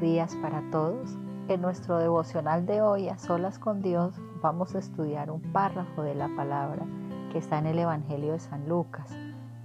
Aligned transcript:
días 0.00 0.34
para 0.36 0.62
todos. 0.70 1.16
En 1.48 1.60
nuestro 1.60 1.98
devocional 1.98 2.66
de 2.66 2.82
hoy, 2.82 3.08
a 3.08 3.18
solas 3.18 3.58
con 3.58 3.82
Dios, 3.82 4.14
vamos 4.40 4.74
a 4.74 4.78
estudiar 4.78 5.30
un 5.30 5.40
párrafo 5.40 6.02
de 6.02 6.14
la 6.14 6.28
palabra 6.36 6.86
que 7.32 7.38
está 7.38 7.58
en 7.58 7.66
el 7.66 7.78
Evangelio 7.78 8.32
de 8.32 8.38
San 8.38 8.68
Lucas, 8.68 9.10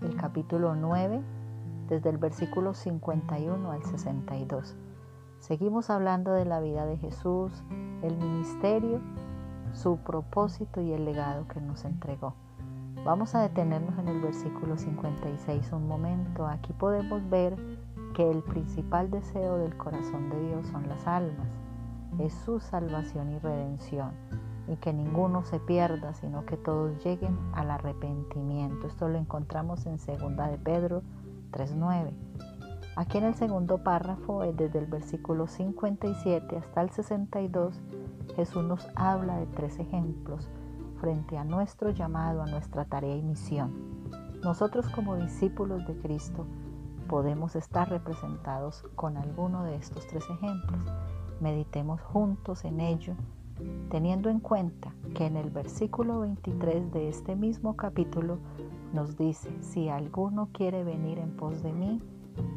el 0.02 0.16
capítulo 0.16 0.76
9, 0.76 1.22
desde 1.90 2.10
el 2.10 2.18
versículo 2.18 2.74
51 2.74 3.72
al 3.72 3.84
62. 3.84 4.76
Seguimos 5.40 5.90
hablando 5.90 6.32
de 6.32 6.46
la 6.46 6.60
vida 6.62 6.86
de 6.86 6.98
Jesús, 6.98 7.64
el 8.02 8.18
ministerio, 8.18 9.02
su 9.74 9.98
propósito 9.98 10.82
y 10.82 10.94
el 10.94 11.06
legado 11.06 11.48
que 11.48 11.62
nos 11.62 11.86
entregó. 11.86 12.34
Vamos 13.06 13.36
a 13.36 13.42
detenernos 13.42 14.00
en 14.00 14.08
el 14.08 14.22
versículo 14.22 14.78
56 14.78 15.72
un 15.74 15.88
momento. 15.88 16.48
Aquí 16.48 16.72
podemos 16.74 17.30
ver 17.30 17.58
que 18.14 18.30
el 18.30 18.44
principal 18.44 19.10
deseo 19.10 19.58
del 19.58 19.76
corazón 19.76 20.30
de 20.30 20.40
Dios 20.48 20.68
son 20.68 20.88
las 20.88 21.08
almas, 21.08 21.48
es 22.20 22.34
su 22.34 22.60
salvación 22.60 23.32
y 23.34 23.40
redención, 23.40 24.12
y 24.68 24.76
que 24.78 24.94
ninguno 24.94 25.44
se 25.44 25.60
pierda, 25.60 26.14
sino 26.14 26.46
que 26.46 26.58
todos 26.58 27.04
lleguen 27.04 27.38
al 27.54 27.72
arrepentimiento. 27.72 28.88
Esto 28.88 29.10
lo 29.10 29.18
encontramos 29.18 29.86
en 29.86 29.98
2 29.98 30.08
de 30.52 30.58
Pedro 30.64 31.02
3.9. 31.52 32.12
Aquí 32.96 33.18
en 33.18 33.24
el 33.24 33.34
segundo 33.34 33.84
párrafo, 33.84 34.44
eh, 34.44 34.54
desde 34.56 34.78
el 34.80 34.86
versículo 34.86 35.48
57 35.48 36.58
hasta 36.58 36.82
el 36.82 36.92
62, 36.92 37.82
Jesús 38.36 38.64
nos 38.64 38.88
habla 38.96 39.38
de 39.38 39.48
tres 39.48 39.80
ejemplos 39.80 40.48
frente 41.02 41.38
a 41.38 41.44
nuestro 41.44 41.90
llamado, 41.90 42.44
a 42.44 42.46
nuestra 42.46 42.86
tarea 42.86 43.16
y 43.16 43.24
misión. 43.24 43.74
Nosotros 44.44 44.88
como 44.90 45.16
discípulos 45.16 45.86
de 45.88 45.98
Cristo 45.98 46.46
podemos 47.14 47.56
estar 47.56 47.88
representados 47.92 48.84
con 48.96 49.18
alguno 49.18 49.64
de 49.66 49.76
estos 49.76 50.08
tres 50.08 50.24
ejemplos. 50.32 50.82
Meditemos 51.42 52.02
juntos 52.02 52.66
en 52.66 52.80
ello, 52.80 53.14
teniendo 53.92 54.32
en 54.32 54.40
cuenta 54.40 54.96
que 55.14 55.28
en 55.28 55.38
el 55.38 55.52
versículo 55.52 56.22
23 56.22 56.92
de 56.92 57.10
este 57.10 57.36
mismo 57.36 57.76
capítulo 57.76 58.40
nos 58.94 59.16
dice, 59.16 59.52
si 59.62 59.90
alguno 59.90 60.50
quiere 60.54 60.84
venir 60.84 61.20
en 61.20 61.38
pos 61.38 61.62
de 61.62 61.72
mí, 61.72 62.02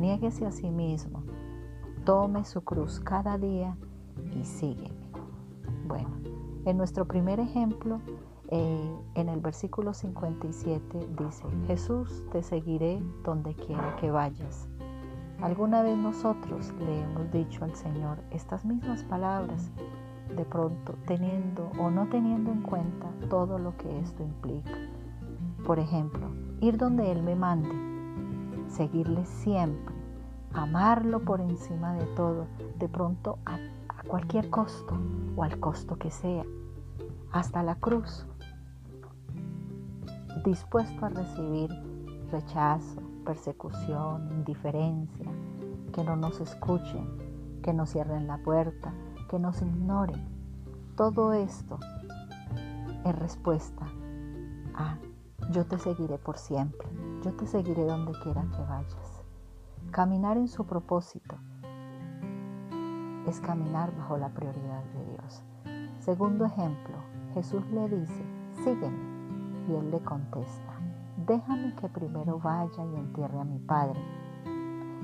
niéguese 0.01 0.47
a 0.47 0.53
sí 0.53 0.71
mismo, 0.71 1.23
tome 2.07 2.47
su 2.47 2.63
cruz 2.63 2.99
cada 2.99 3.37
día 3.37 3.77
y 4.41 4.43
sígueme. 4.43 5.11
Bueno, 5.87 6.17
en 6.65 6.79
nuestro 6.79 7.05
primer 7.05 7.41
ejemplo 7.41 8.01
en 8.49 9.29
el 9.29 9.41
versículo 9.41 9.93
57 9.93 11.09
dice, 11.19 11.45
Jesús, 11.67 12.23
te 12.31 12.43
seguiré 12.43 13.03
donde 13.25 13.55
quiera 13.55 13.97
que 13.97 14.11
vayas. 14.11 14.69
¿Alguna 15.41 15.83
vez 15.83 15.99
nosotros 15.99 16.73
le 16.79 17.03
hemos 17.03 17.31
dicho 17.31 17.65
al 17.65 17.75
Señor 17.75 18.19
estas 18.31 18.65
mismas 18.65 19.03
palabras, 19.05 19.71
de 20.35 20.45
pronto 20.45 20.95
teniendo 21.07 21.71
o 21.79 21.91
no 21.91 22.09
teniendo 22.09 22.51
en 22.53 22.63
cuenta 22.63 23.09
todo 23.29 23.59
lo 23.59 23.77
que 23.77 23.99
esto 24.01 24.23
implica? 24.23 24.73
Por 25.67 25.79
ejemplo, 25.79 26.29
ir 26.61 26.79
donde 26.79 27.11
Él 27.11 27.23
me 27.23 27.35
mande, 27.35 27.69
seguirle 28.69 29.27
siempre, 29.27 29.95
amarlo 30.53 31.21
por 31.21 31.41
encima 31.41 31.95
de 31.95 32.07
todo, 32.15 32.47
de 32.79 32.89
pronto 32.89 33.39
a 33.45 33.59
cualquier 34.09 34.49
costo 34.51 34.97
o 35.37 35.43
al 35.43 35.59
costo 35.59 35.97
que 35.97 36.11
sea, 36.11 36.45
hasta 37.33 37.63
la 37.63 37.75
cruz 37.75 38.27
dispuesto 40.47 41.05
a 41.05 41.09
recibir 41.09 41.69
rechazo, 42.31 43.03
persecución, 43.25 44.31
indiferencia, 44.31 45.27
que 45.93 46.05
no 46.05 46.15
nos 46.15 46.41
escuchen, 46.41 47.61
que 47.63 47.73
nos 47.73 47.91
cierren 47.91 48.29
la 48.29 48.39
puerta, 48.39 48.95
que 49.29 49.41
nos 49.41 49.61
ignoren. 49.61 50.25
Todo 50.97 51.33
esto 51.33 51.79
es 53.05 53.19
respuesta 53.19 53.87
a 54.75 54.99
yo 55.51 55.67
te 55.67 55.79
seguiré 55.79 56.17
por 56.19 56.39
siempre, 56.39 56.89
yo 57.25 57.33
te 57.33 57.47
seguiré 57.47 57.85
donde 57.85 58.13
quiera 58.23 58.43
que 58.43 58.63
vayas. 58.63 59.23
Caminar 59.91 60.37
en 60.37 60.49
su 60.49 60.65
propósito 60.65 61.37
es 63.27 63.41
caminar 63.41 63.97
bajo 63.97 64.17
la 64.17 64.29
prioridad 64.29 64.85
de 64.85 65.13
Dios. 65.13 65.43
Segundo 65.99 66.45
ejemplo, 66.45 66.97
Jesús 67.35 67.65
le 67.73 67.89
dice, 67.89 68.25
sígueme. 68.65 69.06
Y 69.69 69.75
él 69.75 69.91
le 69.91 70.01
contesta, 70.01 70.73
déjame 71.27 71.75
que 71.77 71.89
primero 71.89 72.39
vaya 72.39 72.85
y 72.85 72.97
entierre 72.97 73.41
a 73.41 73.45
mi 73.45 73.59
Padre. 73.59 74.01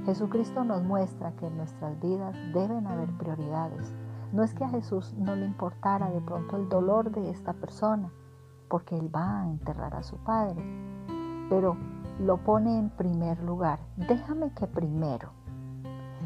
Jesucristo 0.05 0.65
nos 0.65 0.83
muestra 0.83 1.33
que 1.33 1.47
en 1.47 1.57
nuestras 1.57 2.01
vidas 2.01 2.35
deben 2.53 2.87
haber 2.87 3.11
prioridades. 3.19 3.95
No 4.33 4.43
es 4.43 4.55
que 4.55 4.65
a 4.65 4.69
Jesús 4.69 5.15
no 5.15 5.37
le 5.37 5.47
importara 5.47 6.11
de 6.11 6.21
pronto 6.21 6.57
el 6.57 6.69
dolor 6.69 7.11
de 7.11 7.31
esta 7.31 7.53
persona, 7.53 8.11
porque 8.69 8.97
Él 8.97 9.15
va 9.15 9.43
a 9.43 9.49
enterrar 9.49 9.95
a 9.95 10.03
su 10.03 10.17
Padre, 10.19 10.63
pero 11.49 11.77
lo 12.19 12.39
pone 12.39 12.79
en 12.79 12.91
primer 12.91 13.43
lugar. 13.43 13.81
Déjame 13.97 14.53
que 14.55 14.67
primero. 14.67 15.31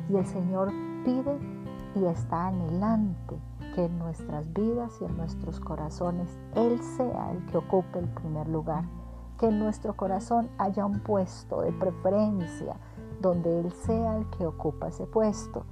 Y 0.09 0.17
el 0.17 0.27
Señor 0.27 0.71
pide 1.05 1.39
y 1.95 2.05
está 2.05 2.49
anhelante 2.49 3.41
que 3.77 3.85
en 3.85 3.99
nuestras 3.99 4.51
vidas 4.55 4.91
y 5.03 5.05
en 5.05 5.19
nuestros 5.19 5.61
corazones 5.61 6.39
Él 6.55 6.81
sea 6.97 7.31
el 7.33 7.45
que 7.45 7.59
ocupe 7.59 7.99
el 7.99 8.09
primer 8.09 8.49
lugar, 8.49 8.85
que 9.39 9.49
en 9.49 9.59
nuestro 9.59 9.95
corazón 9.95 10.49
haya 10.57 10.87
un 10.87 11.01
puesto 11.01 11.61
de 11.61 11.73
preferencia 11.73 12.81
donde 13.21 13.61
Él 13.61 13.71
sea 13.71 14.17
el 14.17 14.31
que 14.31 14.47
ocupa 14.47 14.89
ese 14.89 15.05
puesto. 15.07 15.67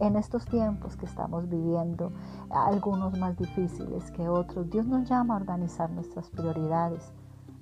En 0.00 0.16
estos 0.16 0.44
tiempos 0.46 0.96
que 0.96 1.06
estamos 1.06 1.48
viviendo, 1.48 2.12
algunos 2.50 3.16
más 3.16 3.36
difíciles 3.36 4.10
que 4.10 4.28
otros, 4.28 4.68
Dios 4.68 4.84
nos 4.84 5.08
llama 5.08 5.34
a 5.34 5.38
organizar 5.38 5.88
nuestras 5.90 6.28
prioridades, 6.30 7.12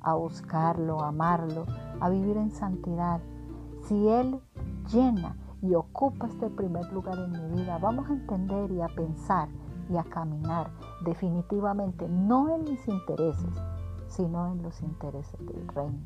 a 0.01 0.15
buscarlo, 0.15 1.03
a 1.03 1.09
amarlo, 1.09 1.67
a 2.01 2.09
vivir 2.09 2.39
en 2.39 2.51
santidad. 2.51 3.21
Si 3.83 4.09
Él 4.09 4.41
llena 4.91 5.37
y 5.61 5.75
ocupa 5.75 6.27
este 6.27 6.49
primer 6.49 6.91
lugar 6.91 7.19
en 7.19 7.33
mi 7.33 7.61
vida, 7.61 7.77
vamos 7.77 8.09
a 8.09 8.15
entender 8.15 8.73
y 8.73 8.81
a 8.81 8.89
pensar 8.89 9.49
y 9.91 9.97
a 9.97 10.05
caminar 10.05 10.71
definitivamente 11.05 12.09
no 12.09 12.55
en 12.55 12.65
mis 12.65 12.87
intereses, 12.89 13.55
sino 14.09 14.47
en 14.53 14.63
los 14.63 14.81
intereses 14.83 15.39
del 15.47 15.67
reino. 15.69 15.99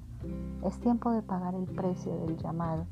Es 0.65 0.79
tiempo 0.81 1.11
de 1.11 1.23
pagar 1.23 1.55
el 1.55 1.65
precio 1.65 2.17
del 2.19 2.37
llamado. 2.37 2.87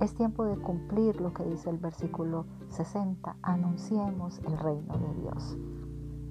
Es 0.00 0.14
tiempo 0.14 0.44
de 0.44 0.56
cumplir 0.56 1.20
lo 1.20 1.32
que 1.34 1.44
dice 1.44 1.70
el 1.70 1.78
versículo 1.78 2.46
60. 2.70 3.36
Anunciemos 3.42 4.38
el 4.46 4.58
reino 4.58 4.94
de 4.96 5.22
Dios. 5.22 5.56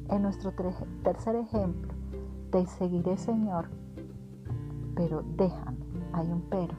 En 0.10 0.24
nuestro 0.24 0.52
tercer 1.04 1.36
ejemplo, 1.36 1.94
te 2.52 2.66
seguiré 2.66 3.16
Señor, 3.18 3.70
pero 4.96 5.24
déjame, 5.38 5.78
hay 6.14 6.32
un 6.32 6.42
pero, 6.50 6.74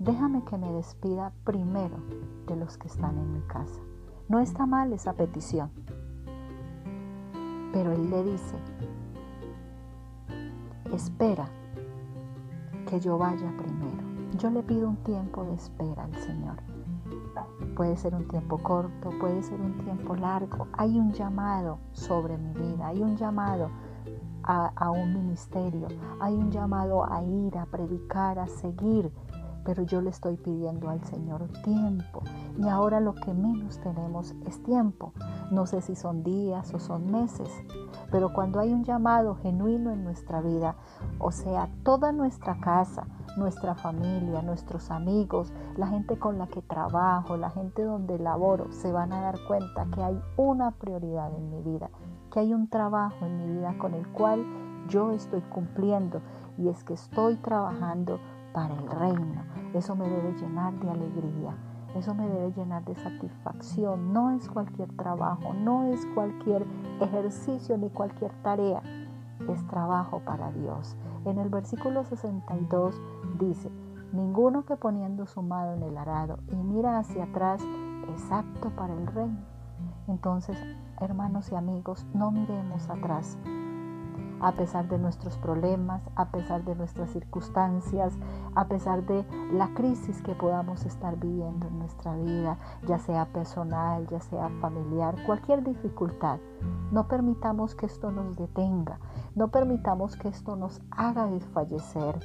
déjame 0.00 0.42
que 0.44 0.58
me 0.58 0.72
despida 0.72 1.32
primero 1.44 1.96
de 2.48 2.56
los 2.56 2.76
que 2.76 2.88
están 2.88 3.16
en 3.16 3.32
mi 3.32 3.40
casa. 3.42 3.80
No 4.28 4.40
está 4.40 4.64
mal 4.64 4.92
esa 4.92 5.12
petición, 5.12 5.70
pero 7.72 7.92
Él 7.92 8.08
le 8.08 8.22
dice, 8.24 8.56
espera 10.92 11.46
que 12.86 13.00
yo 13.00 13.18
vaya 13.18 13.52
primero. 13.56 14.02
Yo 14.38 14.50
le 14.50 14.62
pido 14.62 14.88
un 14.88 14.96
tiempo 14.98 15.44
de 15.44 15.54
espera 15.54 16.04
al 16.04 16.14
Señor. 16.16 16.56
Puede 17.76 17.96
ser 17.96 18.14
un 18.14 18.26
tiempo 18.28 18.58
corto, 18.58 19.10
puede 19.20 19.42
ser 19.42 19.60
un 19.60 19.76
tiempo 19.78 20.16
largo. 20.16 20.68
Hay 20.72 20.98
un 20.98 21.12
llamado 21.12 21.78
sobre 21.92 22.38
mi 22.38 22.52
vida, 22.52 22.88
hay 22.88 23.02
un 23.02 23.16
llamado 23.16 23.70
a, 24.42 24.72
a, 24.74 24.90
un 24.90 25.12
ministerio, 25.12 25.88
hay 26.20 26.34
un 26.34 26.50
llamado 26.50 27.04
a 27.04 27.22
ir, 27.22 27.58
a 27.58 27.66
predicar, 27.66 28.38
a 28.38 28.46
seguir. 28.46 29.10
Pero 29.64 29.82
yo 29.82 30.00
le 30.00 30.10
estoy 30.10 30.36
pidiendo 30.36 30.90
al 30.90 31.02
Señor 31.04 31.48
tiempo. 31.62 32.22
Y 32.58 32.68
ahora 32.68 33.00
lo 33.00 33.14
que 33.14 33.32
menos 33.32 33.78
tenemos 33.80 34.34
es 34.46 34.62
tiempo. 34.62 35.12
No 35.50 35.66
sé 35.66 35.80
si 35.80 35.96
son 35.96 36.22
días 36.22 36.72
o 36.74 36.78
son 36.78 37.10
meses, 37.10 37.50
pero 38.10 38.32
cuando 38.32 38.60
hay 38.60 38.72
un 38.72 38.84
llamado 38.84 39.34
genuino 39.36 39.90
en 39.90 40.04
nuestra 40.04 40.40
vida, 40.40 40.76
o 41.18 41.32
sea, 41.32 41.68
toda 41.82 42.12
nuestra 42.12 42.58
casa, 42.60 43.06
nuestra 43.36 43.74
familia, 43.74 44.42
nuestros 44.42 44.90
amigos, 44.90 45.52
la 45.76 45.88
gente 45.88 46.18
con 46.18 46.38
la 46.38 46.46
que 46.46 46.62
trabajo, 46.62 47.36
la 47.36 47.50
gente 47.50 47.82
donde 47.82 48.18
laboro, 48.18 48.70
se 48.72 48.92
van 48.92 49.12
a 49.12 49.20
dar 49.20 49.36
cuenta 49.46 49.86
que 49.92 50.02
hay 50.02 50.20
una 50.36 50.70
prioridad 50.72 51.34
en 51.34 51.50
mi 51.50 51.62
vida, 51.62 51.90
que 52.30 52.40
hay 52.40 52.54
un 52.54 52.68
trabajo 52.68 53.24
en 53.26 53.38
mi 53.38 53.58
vida 53.58 53.76
con 53.78 53.94
el 53.94 54.06
cual 54.08 54.44
yo 54.88 55.12
estoy 55.12 55.40
cumpliendo 55.42 56.20
y 56.58 56.68
es 56.68 56.84
que 56.84 56.94
estoy 56.94 57.36
trabajando 57.36 58.20
para 58.54 58.74
el 58.74 58.88
reino. 58.88 59.42
Eso 59.74 59.94
me 59.94 60.08
debe 60.08 60.32
llenar 60.40 60.72
de 60.80 60.88
alegría. 60.88 61.54
Eso 61.94 62.14
me 62.14 62.26
debe 62.26 62.52
llenar 62.52 62.84
de 62.84 62.94
satisfacción. 62.94 64.12
No 64.12 64.30
es 64.30 64.48
cualquier 64.48 64.90
trabajo, 64.96 65.52
no 65.52 65.84
es 65.92 66.06
cualquier 66.14 66.64
ejercicio 67.00 67.76
ni 67.76 67.90
cualquier 67.90 68.32
tarea. 68.42 68.82
Es 69.48 69.66
trabajo 69.66 70.20
para 70.24 70.50
Dios. 70.52 70.96
En 71.26 71.38
el 71.38 71.50
versículo 71.50 72.04
62 72.04 73.00
dice, 73.38 73.70
ninguno 74.12 74.64
que 74.64 74.76
poniendo 74.76 75.26
su 75.26 75.42
mano 75.42 75.74
en 75.74 75.82
el 75.82 75.98
arado 75.98 76.38
y 76.50 76.56
mira 76.56 76.98
hacia 76.98 77.24
atrás 77.24 77.62
es 78.14 78.32
apto 78.32 78.70
para 78.70 78.94
el 78.94 79.06
reino. 79.08 79.40
Entonces, 80.06 80.56
hermanos 81.00 81.50
y 81.50 81.56
amigos, 81.56 82.06
no 82.14 82.30
miremos 82.30 82.88
atrás. 82.88 83.36
A 84.44 84.52
pesar 84.52 84.86
de 84.90 84.98
nuestros 84.98 85.38
problemas, 85.38 86.02
a 86.16 86.26
pesar 86.26 86.64
de 86.64 86.74
nuestras 86.74 87.10
circunstancias, 87.12 88.12
a 88.54 88.68
pesar 88.68 89.06
de 89.06 89.24
la 89.50 89.72
crisis 89.72 90.20
que 90.20 90.34
podamos 90.34 90.84
estar 90.84 91.18
viviendo 91.18 91.66
en 91.66 91.78
nuestra 91.78 92.14
vida, 92.14 92.58
ya 92.86 92.98
sea 92.98 93.24
personal, 93.32 94.06
ya 94.08 94.20
sea 94.20 94.50
familiar, 94.60 95.14
cualquier 95.24 95.64
dificultad, 95.64 96.40
no 96.92 97.08
permitamos 97.08 97.74
que 97.74 97.86
esto 97.86 98.12
nos 98.12 98.36
detenga, 98.36 99.00
no 99.34 99.48
permitamos 99.48 100.14
que 100.14 100.28
esto 100.28 100.56
nos 100.56 100.82
haga 100.90 101.24
desfallecer, 101.26 102.20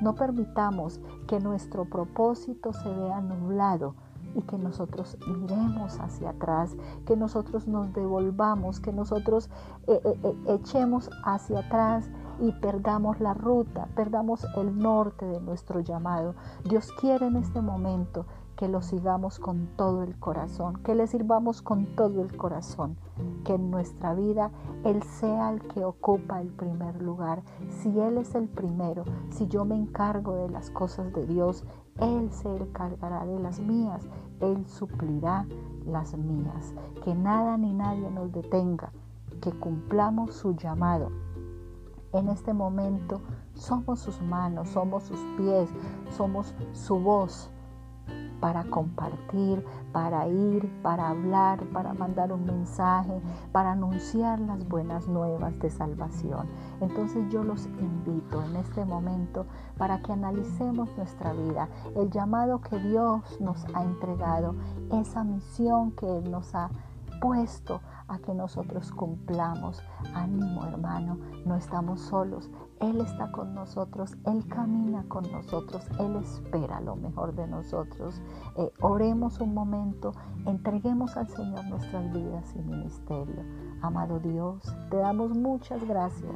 no 0.00 0.14
permitamos 0.14 1.00
que 1.26 1.40
nuestro 1.40 1.86
propósito 1.86 2.72
se 2.72 2.88
vea 2.88 3.20
nublado 3.20 3.96
y 4.34 4.42
que 4.42 4.58
nosotros 4.58 5.16
miremos 5.26 5.98
hacia 6.00 6.30
atrás, 6.30 6.76
que 7.06 7.16
nosotros 7.16 7.66
nos 7.66 7.92
devolvamos, 7.92 8.80
que 8.80 8.92
nosotros 8.92 9.50
eh, 9.86 10.00
eh, 10.04 10.18
eh, 10.22 10.36
echemos 10.48 11.10
hacia 11.24 11.60
atrás 11.60 12.10
y 12.40 12.52
perdamos 12.52 13.20
la 13.20 13.34
ruta, 13.34 13.88
perdamos 13.94 14.46
el 14.56 14.78
norte 14.78 15.26
de 15.26 15.40
nuestro 15.40 15.80
llamado. 15.80 16.34
Dios 16.64 16.90
quiere 17.00 17.26
en 17.26 17.36
este 17.36 17.60
momento 17.60 18.26
que 18.56 18.68
lo 18.68 18.82
sigamos 18.82 19.38
con 19.38 19.66
todo 19.76 20.02
el 20.02 20.18
corazón, 20.18 20.76
que 20.82 20.94
le 20.94 21.06
sirvamos 21.06 21.62
con 21.62 21.96
todo 21.96 22.22
el 22.22 22.36
corazón, 22.36 22.96
que 23.44 23.54
en 23.54 23.70
nuestra 23.70 24.14
vida 24.14 24.50
Él 24.84 25.02
sea 25.02 25.50
el 25.50 25.62
que 25.62 25.84
ocupa 25.84 26.40
el 26.40 26.48
primer 26.48 27.02
lugar. 27.02 27.42
Si 27.68 27.98
Él 27.98 28.18
es 28.18 28.34
el 28.34 28.48
primero, 28.48 29.04
si 29.30 29.48
yo 29.48 29.64
me 29.64 29.76
encargo 29.76 30.36
de 30.36 30.50
las 30.50 30.70
cosas 30.70 31.12
de 31.12 31.26
Dios, 31.26 31.64
Él 31.98 32.30
se 32.32 32.48
encargará 32.48 33.26
de 33.26 33.40
las 33.40 33.58
mías, 33.58 34.06
Él 34.40 34.66
suplirá 34.66 35.46
las 35.86 36.16
mías. 36.16 36.74
Que 37.04 37.14
nada 37.14 37.56
ni 37.56 37.72
nadie 37.72 38.10
nos 38.10 38.32
detenga, 38.32 38.92
que 39.40 39.52
cumplamos 39.52 40.34
su 40.34 40.54
llamado. 40.56 41.10
En 42.12 42.28
este 42.28 42.52
momento 42.52 43.20
somos 43.54 44.00
sus 44.00 44.20
manos, 44.22 44.68
somos 44.68 45.04
sus 45.04 45.18
pies, 45.36 45.68
somos 46.10 46.54
su 46.72 46.98
voz 46.98 47.50
para 48.44 48.62
compartir, 48.64 49.64
para 49.90 50.28
ir, 50.28 50.70
para 50.82 51.08
hablar, 51.08 51.64
para 51.72 51.94
mandar 51.94 52.30
un 52.30 52.44
mensaje, 52.44 53.18
para 53.52 53.72
anunciar 53.72 54.38
las 54.38 54.68
buenas 54.68 55.08
nuevas 55.08 55.58
de 55.60 55.70
salvación. 55.70 56.46
Entonces 56.82 57.24
yo 57.30 57.42
los 57.42 57.64
invito 57.64 58.44
en 58.44 58.56
este 58.56 58.84
momento 58.84 59.46
para 59.78 60.02
que 60.02 60.12
analicemos 60.12 60.90
nuestra 60.98 61.32
vida, 61.32 61.70
el 61.96 62.10
llamado 62.10 62.60
que 62.60 62.78
Dios 62.80 63.22
nos 63.40 63.64
ha 63.72 63.82
entregado, 63.82 64.54
esa 64.92 65.24
misión 65.24 65.92
que 65.92 66.18
Él 66.18 66.30
nos 66.30 66.54
ha 66.54 66.68
puesto 67.22 67.80
a 68.08 68.18
que 68.18 68.34
nosotros 68.34 68.90
cumplamos. 68.92 69.82
Ánimo 70.14 70.64
hermano, 70.64 71.18
no 71.44 71.56
estamos 71.56 72.00
solos. 72.00 72.50
Él 72.80 73.00
está 73.00 73.30
con 73.32 73.54
nosotros, 73.54 74.16
Él 74.26 74.46
camina 74.48 75.04
con 75.08 75.30
nosotros, 75.30 75.86
Él 75.98 76.16
espera 76.16 76.80
lo 76.80 76.96
mejor 76.96 77.34
de 77.34 77.46
nosotros. 77.46 78.20
Eh, 78.56 78.70
oremos 78.80 79.40
un 79.40 79.54
momento, 79.54 80.12
entreguemos 80.46 81.16
al 81.16 81.28
Señor 81.28 81.64
nuestras 81.66 82.12
vidas 82.12 82.54
y 82.56 82.62
ministerio. 82.62 83.42
Amado 83.80 84.18
Dios, 84.18 84.76
te 84.90 84.96
damos 84.96 85.30
muchas 85.36 85.82
gracias 85.86 86.34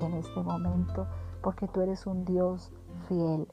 en 0.00 0.14
este 0.14 0.42
momento 0.42 1.06
porque 1.42 1.68
tú 1.68 1.80
eres 1.82 2.06
un 2.06 2.24
Dios 2.24 2.72
fiel. 3.06 3.46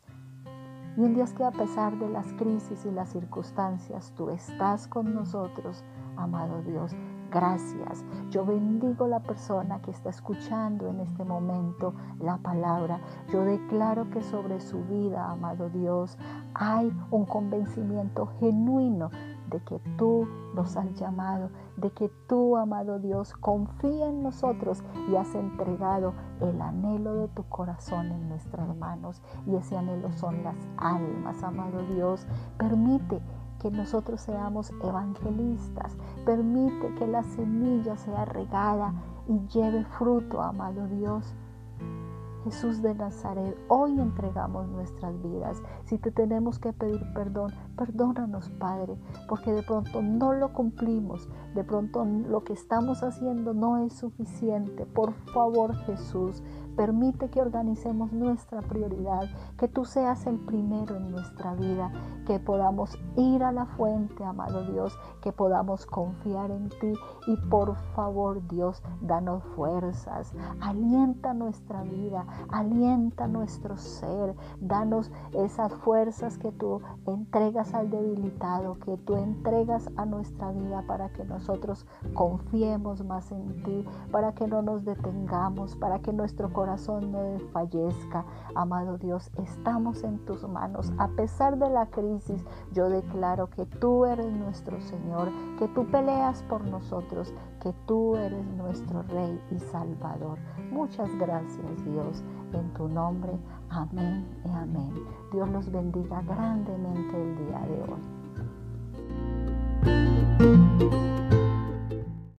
Y 0.98 1.02
un 1.02 1.14
Dios 1.14 1.34
que 1.34 1.44
a 1.44 1.52
pesar 1.52 1.98
de 2.00 2.10
las 2.10 2.34
crisis 2.34 2.86
y 2.86 2.92
las 2.92 3.10
circunstancias, 3.10 4.14
tú 4.16 4.30
estás 4.30 4.88
con 4.88 5.14
nosotros, 5.14 5.86
amado 6.18 6.62
Dios. 6.64 6.96
Gracias. 7.32 8.04
Yo 8.30 8.46
bendigo 8.46 9.08
la 9.08 9.22
persona 9.22 9.82
que 9.82 9.92
está 9.92 10.10
escuchando 10.10 10.90
en 10.90 11.00
este 11.00 11.24
momento 11.24 11.94
la 12.20 12.36
palabra. 12.38 13.00
Yo 13.30 13.46
declaro 13.46 14.10
que 14.10 14.22
sobre 14.22 14.60
su 14.60 14.84
vida, 14.84 15.32
amado 15.32 15.70
Dios, 15.70 16.18
hay 16.54 16.92
un 17.10 17.26
convencimiento 17.26 18.28
genuino 18.42 19.10
de 19.50 19.62
que 19.62 19.80
tú 19.98 20.28
nos 20.56 20.76
has 20.76 20.94
llamado, 20.96 21.50
de 21.78 21.92
que 21.92 22.10
tú, 22.28 22.58
amado 22.58 23.00
Dios, 23.00 23.34
confía 23.34 24.08
en 24.08 24.24
nosotros 24.24 24.84
y 25.10 25.16
has 25.16 25.34
entregado 25.36 26.14
el 26.40 26.62
anhelo 26.62 27.16
de 27.16 27.28
tu 27.30 27.44
corazón 27.44 28.12
en 28.12 28.30
nuestras 28.30 28.76
manos. 28.76 29.22
Y 29.46 29.56
ese 29.56 29.78
anhelo 29.78 30.12
son 30.14 30.44
las 30.44 30.56
almas, 30.78 31.44
amado 31.44 31.82
Dios. 31.94 32.26
Permite 32.58 33.22
que 33.62 33.70
nosotros 33.70 34.22
seamos 34.22 34.72
evangelistas. 34.84 35.96
Permite 36.26 36.96
que 36.96 37.08
la 37.08 37.24
semilla 37.24 37.96
sea 37.98 38.26
regada 38.26 38.94
y 39.28 39.40
lleve 39.48 39.86
fruto, 39.86 40.42
amado 40.42 40.88
Dios. 40.88 41.36
Jesús 42.44 42.82
de 42.82 42.96
Nazaret, 42.96 43.56
hoy 43.68 44.00
entregamos 44.00 44.68
nuestras 44.68 45.22
vidas. 45.22 45.62
Si 45.86 46.00
te 46.00 46.10
tenemos 46.10 46.58
que 46.58 46.74
pedir 46.74 47.00
perdón, 47.14 47.54
perdónanos, 47.78 48.50
Padre, 48.50 48.98
porque 49.30 49.52
de 49.52 49.62
pronto 49.62 50.02
no 50.02 50.34
lo 50.34 50.52
cumplimos, 50.52 51.30
de 51.54 51.64
pronto 51.64 52.04
lo 52.04 52.44
que 52.44 52.54
estamos 52.54 53.04
haciendo 53.04 53.54
no 53.54 53.78
es 53.86 53.94
suficiente. 53.94 54.88
Por 54.88 55.14
favor, 55.34 55.76
Jesús, 55.86 56.42
Permite 56.76 57.30
que 57.30 57.42
organicemos 57.42 58.12
nuestra 58.14 58.62
prioridad, 58.62 59.30
que 59.58 59.68
tú 59.68 59.86
seas 59.86 60.26
el 60.26 60.40
primero 60.40 60.96
en 60.96 61.12
nuestra 61.12 61.54
vida, 61.56 61.92
que 62.26 62.40
podamos 62.40 62.98
ir 63.18 63.44
a 63.44 63.52
la 63.52 63.66
fuente, 63.66 64.24
amado 64.24 64.64
Dios, 64.72 64.98
que 65.22 65.32
podamos 65.34 65.86
confiar 65.86 66.50
en 66.50 66.70
ti. 66.70 66.94
Y 67.28 67.36
por 67.50 67.76
favor 67.94 68.46
Dios, 68.48 68.82
danos 69.02 69.44
fuerzas, 69.56 70.34
alienta 70.62 71.34
nuestra 71.34 71.84
vida, 71.84 72.26
alienta 72.50 73.28
nuestro 73.28 73.78
ser, 73.78 74.36
danos 74.60 75.12
esas 75.34 75.74
fuerzas 75.74 76.38
que 76.38 76.52
tú 76.52 76.82
entregas 77.06 77.74
al 77.74 77.90
debilitado, 77.90 78.80
que 78.80 78.98
tú 78.98 79.18
entregas 79.18 79.90
a 79.98 80.06
nuestra 80.06 80.52
vida 80.52 80.84
para 80.88 81.10
que 81.10 81.26
nosotros 81.26 81.86
confiemos 82.14 83.04
más 83.04 83.32
en 83.32 83.64
ti, 83.64 83.86
para 84.12 84.34
que 84.34 84.48
no 84.48 84.62
nos 84.62 84.86
detengamos, 84.86 85.76
para 85.76 86.00
que 86.00 86.14
nuestro 86.14 86.52
corazón 86.54 86.61
corazón 86.62 87.12
no 87.12 87.24
desfallezca. 87.24 88.24
Amado 88.54 89.00
Dios, 89.00 89.32
estamos 89.44 90.04
en 90.04 90.24
tus 90.26 90.48
manos. 90.48 90.94
A 91.00 91.08
pesar 91.08 91.58
de 91.58 91.68
la 91.72 91.88
crisis, 91.88 92.46
yo 92.72 92.88
declaro 92.88 93.50
que 93.50 93.66
tú 93.66 94.06
eres 94.06 94.32
nuestro 94.32 94.80
Señor, 94.80 95.30
que 95.58 95.68
tú 95.70 95.88
peleas 95.90 96.44
por 96.44 96.64
nosotros, 96.64 97.34
que 97.62 97.74
tú 97.88 98.16
eres 98.16 98.46
nuestro 98.46 99.02
Rey 99.02 99.42
y 99.50 99.58
Salvador. 99.58 100.38
Muchas 100.72 101.10
gracias 101.18 101.84
Dios, 101.84 102.24
en 102.54 102.72
tu 102.76 102.88
nombre. 102.88 103.40
Amén 103.70 104.28
y 104.46 104.52
amén. 104.52 104.94
Dios 105.32 105.50
los 105.50 105.72
bendiga 105.72 106.22
grandemente 106.22 107.20
el 107.20 107.38
día 107.38 107.60
de 107.62 107.92
hoy. 107.92 108.21